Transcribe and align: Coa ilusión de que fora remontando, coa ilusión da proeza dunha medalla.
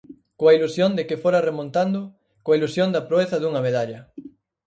Coa 0.39 0.55
ilusión 0.57 0.91
de 0.97 1.03
que 1.07 1.21
fora 1.23 1.45
remontando, 1.49 2.01
coa 2.43 2.57
ilusión 2.59 2.89
da 2.91 3.05
proeza 3.09 3.37
dunha 3.39 3.65
medalla. 3.67 3.99